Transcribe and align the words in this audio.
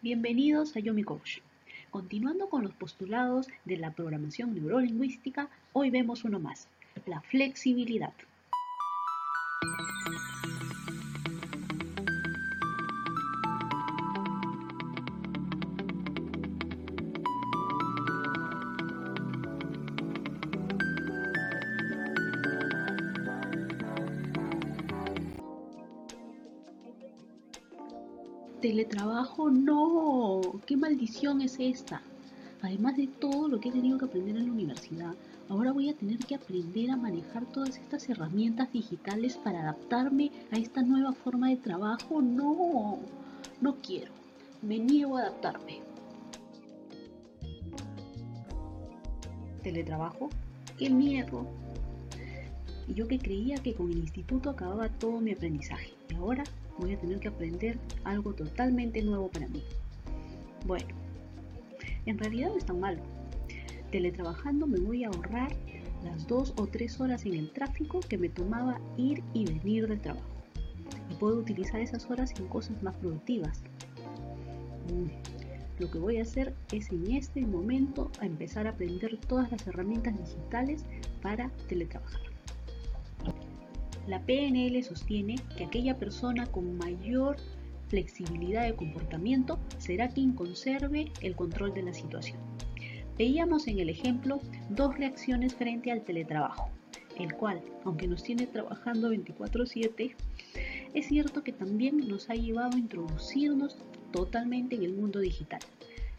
Bienvenidos 0.00 0.76
a 0.76 0.78
Yomi 0.78 1.02
Coach. 1.02 1.38
Continuando 1.90 2.48
con 2.48 2.62
los 2.62 2.72
postulados 2.72 3.48
de 3.64 3.78
la 3.78 3.90
programación 3.90 4.54
neurolingüística, 4.54 5.48
hoy 5.72 5.90
vemos 5.90 6.22
uno 6.22 6.38
más, 6.38 6.68
la 7.04 7.20
flexibilidad. 7.20 8.12
Teletrabajo, 28.60 29.50
no, 29.50 30.40
qué 30.66 30.76
maldición 30.76 31.42
es 31.42 31.60
esta. 31.60 32.02
Además 32.60 32.96
de 32.96 33.06
todo 33.06 33.46
lo 33.46 33.60
que 33.60 33.68
he 33.68 33.72
tenido 33.72 33.98
que 33.98 34.06
aprender 34.06 34.36
en 34.36 34.46
la 34.46 34.52
universidad, 34.52 35.14
ahora 35.48 35.70
voy 35.70 35.90
a 35.90 35.94
tener 35.94 36.18
que 36.18 36.34
aprender 36.34 36.90
a 36.90 36.96
manejar 36.96 37.46
todas 37.46 37.76
estas 37.76 38.08
herramientas 38.08 38.72
digitales 38.72 39.36
para 39.36 39.60
adaptarme 39.60 40.32
a 40.50 40.56
esta 40.56 40.82
nueva 40.82 41.12
forma 41.12 41.50
de 41.50 41.56
trabajo. 41.56 42.20
No, 42.20 42.98
no 43.60 43.76
quiero, 43.76 44.10
me 44.60 44.80
niego 44.80 45.18
a 45.18 45.20
adaptarme. 45.20 45.78
Teletrabajo, 49.62 50.30
qué 50.76 50.90
miedo. 50.90 51.46
Y 52.88 52.94
yo 52.94 53.06
que 53.06 53.20
creía 53.20 53.58
que 53.58 53.74
con 53.74 53.92
el 53.92 53.98
instituto 53.98 54.50
acababa 54.50 54.88
todo 54.88 55.20
mi 55.20 55.30
aprendizaje. 55.30 55.92
Y 56.10 56.14
ahora 56.16 56.42
voy 56.78 56.94
a 56.94 56.98
tener 56.98 57.18
que 57.18 57.28
aprender 57.28 57.78
algo 58.04 58.34
totalmente 58.34 59.02
nuevo 59.02 59.28
para 59.28 59.48
mí. 59.48 59.62
Bueno, 60.66 60.88
en 62.06 62.18
realidad 62.18 62.48
no 62.48 62.56
es 62.56 62.64
tan 62.64 62.80
malo. 62.80 63.02
Teletrabajando 63.90 64.66
me 64.66 64.78
voy 64.80 65.04
a 65.04 65.08
ahorrar 65.08 65.54
las 66.04 66.26
dos 66.26 66.54
o 66.56 66.66
tres 66.66 67.00
horas 67.00 67.24
en 67.26 67.34
el 67.34 67.50
tráfico 67.50 68.00
que 68.00 68.18
me 68.18 68.28
tomaba 68.28 68.80
ir 68.96 69.22
y 69.34 69.44
venir 69.44 69.88
del 69.88 70.00
trabajo. 70.00 70.26
Y 71.10 71.14
puedo 71.14 71.38
utilizar 71.38 71.80
esas 71.80 72.08
horas 72.10 72.32
en 72.38 72.46
cosas 72.48 72.82
más 72.82 72.94
productivas. 72.96 73.62
Mm, 74.92 75.80
lo 75.80 75.90
que 75.90 75.98
voy 75.98 76.18
a 76.18 76.22
hacer 76.22 76.54
es 76.72 76.90
en 76.90 77.10
este 77.12 77.40
momento 77.42 78.10
a 78.20 78.26
empezar 78.26 78.66
a 78.66 78.70
aprender 78.70 79.18
todas 79.26 79.50
las 79.50 79.66
herramientas 79.66 80.16
digitales 80.18 80.84
para 81.22 81.50
teletrabajar. 81.68 82.37
La 84.08 84.22
PNL 84.22 84.82
sostiene 84.82 85.34
que 85.58 85.64
aquella 85.64 85.98
persona 85.98 86.46
con 86.46 86.78
mayor 86.78 87.36
flexibilidad 87.88 88.64
de 88.64 88.74
comportamiento 88.74 89.58
será 89.76 90.08
quien 90.08 90.32
conserve 90.32 91.12
el 91.20 91.36
control 91.36 91.74
de 91.74 91.82
la 91.82 91.92
situación. 91.92 92.38
Veíamos 93.18 93.68
en 93.68 93.80
el 93.80 93.90
ejemplo 93.90 94.40
dos 94.70 94.96
reacciones 94.96 95.54
frente 95.54 95.92
al 95.92 96.04
teletrabajo, 96.04 96.70
el 97.18 97.34
cual, 97.34 97.60
aunque 97.84 98.08
nos 98.08 98.22
tiene 98.22 98.46
trabajando 98.46 99.10
24/7, 99.10 100.14
es 100.94 101.06
cierto 101.06 101.44
que 101.44 101.52
también 101.52 102.08
nos 102.08 102.30
ha 102.30 102.34
llevado 102.34 102.76
a 102.76 102.80
introducirnos 102.80 103.76
totalmente 104.10 104.76
en 104.76 104.84
el 104.84 104.94
mundo 104.94 105.20
digital, 105.20 105.60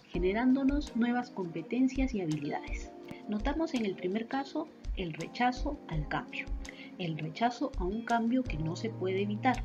generándonos 0.09 0.95
nuevas 0.95 1.31
competencias 1.31 2.13
y 2.13 2.21
habilidades. 2.21 2.91
Notamos 3.27 3.73
en 3.73 3.87
el 3.87 3.95
primer 3.95 4.27
caso 4.27 4.67
el 4.95 5.13
rechazo 5.13 5.79
al 5.87 6.07
cambio, 6.07 6.45
el 6.99 7.17
rechazo 7.17 7.71
a 7.77 7.85
un 7.85 8.03
cambio 8.03 8.43
que 8.43 8.57
no 8.57 8.75
se 8.75 8.89
puede 8.89 9.23
evitar. 9.23 9.63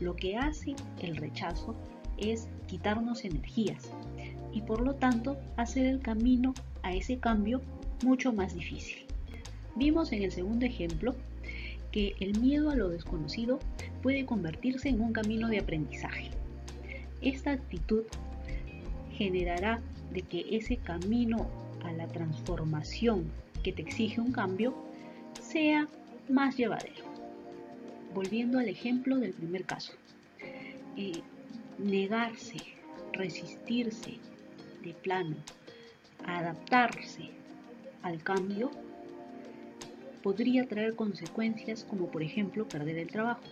Lo 0.00 0.16
que 0.16 0.36
hace 0.36 0.74
el 1.00 1.16
rechazo 1.16 1.74
es 2.16 2.48
quitarnos 2.66 3.24
energías 3.24 3.90
y 4.52 4.62
por 4.62 4.80
lo 4.80 4.94
tanto 4.94 5.36
hacer 5.56 5.86
el 5.86 6.00
camino 6.00 6.54
a 6.82 6.94
ese 6.94 7.18
cambio 7.18 7.60
mucho 8.04 8.32
más 8.32 8.54
difícil. 8.54 9.04
Vimos 9.76 10.12
en 10.12 10.22
el 10.22 10.32
segundo 10.32 10.64
ejemplo 10.66 11.14
que 11.92 12.14
el 12.20 12.40
miedo 12.40 12.70
a 12.70 12.76
lo 12.76 12.88
desconocido 12.88 13.58
puede 14.02 14.24
convertirse 14.24 14.88
en 14.88 15.00
un 15.00 15.12
camino 15.12 15.48
de 15.48 15.58
aprendizaje. 15.58 16.30
Esta 17.20 17.52
actitud 17.52 18.04
generará 19.12 19.80
de 20.12 20.22
que 20.22 20.44
ese 20.56 20.76
camino 20.76 21.48
a 21.84 21.92
la 21.92 22.06
transformación 22.06 23.30
que 23.62 23.72
te 23.72 23.82
exige 23.82 24.20
un 24.20 24.32
cambio 24.32 24.74
sea 25.40 25.88
más 26.28 26.56
llevadero. 26.56 27.04
Volviendo 28.14 28.58
al 28.58 28.68
ejemplo 28.68 29.16
del 29.16 29.32
primer 29.32 29.64
caso. 29.64 29.92
Eh, 30.96 31.22
negarse, 31.78 32.58
resistirse 33.12 34.18
de 34.82 34.94
plano, 34.94 35.36
adaptarse 36.26 37.30
al 38.02 38.22
cambio, 38.22 38.70
podría 40.22 40.66
traer 40.66 40.94
consecuencias 40.94 41.84
como 41.84 42.10
por 42.10 42.22
ejemplo 42.22 42.68
perder 42.68 42.98
el 42.98 43.08
trabajo. 43.08 43.42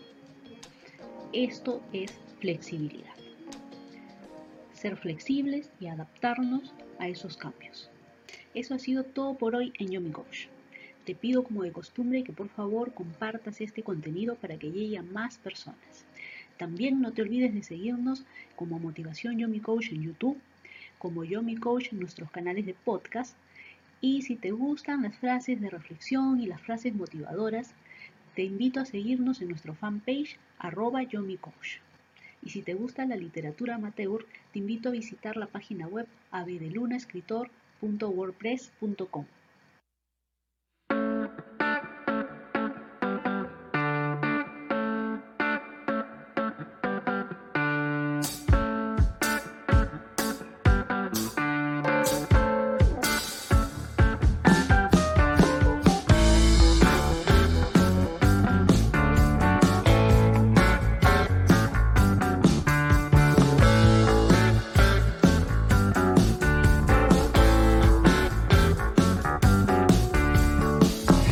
Esto 1.33 1.83
es 1.93 2.13
flexibilidad. 2.41 3.15
Ser 4.73 4.97
flexibles 4.97 5.71
y 5.81 5.87
adaptarnos 5.87 6.75
a 6.99 7.09
esos 7.09 7.37
cambios. 7.37 7.91
Eso 8.55 8.75
ha 8.75 8.79
sido 8.79 9.05
todo 9.05 9.35
por 9.35 9.55
hoy 9.55 9.73
en 9.79 9.91
Yomi 9.91 10.11
Coach. 10.11 10.47
Te 11.07 11.15
pido 11.15 11.43
como 11.45 11.63
de 11.63 11.71
costumbre 11.71 12.25
que 12.25 12.33
por 12.33 12.49
favor 12.49 12.93
compartas 12.93 13.61
este 13.61 13.85
contenido 13.85 14.35
para 14.35 14.59
que 14.59 14.73
llegue 14.73 14.99
a 14.99 15.05
más 15.05 15.39
personas. 15.39 16.05
También 16.57 17.01
no 17.01 17.13
te 17.13 17.23
olvides 17.23 17.55
de 17.55 17.63
seguirnos 17.63 18.25
como 18.57 18.81
Motivación 18.81 19.39
Yomi 19.39 19.61
Coach 19.61 19.93
en 19.93 20.03
YouTube, 20.03 20.37
como 20.99 21.23
Yomi 21.23 21.59
Coach 21.59 21.93
en 21.93 22.01
nuestros 22.01 22.29
canales 22.33 22.67
de 22.67 22.75
podcast. 22.75 23.37
Y 24.01 24.23
si 24.23 24.35
te 24.35 24.51
gustan 24.51 25.03
las 25.03 25.17
frases 25.17 25.61
de 25.61 25.71
reflexión 25.71 26.41
y 26.41 26.47
las 26.47 26.61
frases 26.61 26.93
motivadoras, 26.93 27.73
te 28.35 28.43
invito 28.43 28.81
a 28.81 28.85
seguirnos 28.85 29.41
en 29.41 29.51
nuestro 29.51 29.75
fanpage 29.75 30.41
arroba 30.59 31.05
Yomi 31.05 31.37
Coach. 31.37 31.77
Y 32.43 32.51
si 32.51 32.63
te 32.63 32.75
gusta 32.75 33.07
la 33.07 33.15
literatura 33.15 33.77
amateur, 33.77 34.27
te 34.53 34.59
invito 34.59 34.89
a 34.89 34.93
visitar 34.93 35.37
la 35.37 35.47
página 35.47 35.87
web 35.87 36.09
abdelunaescritor.wordpress.com. 36.33 39.27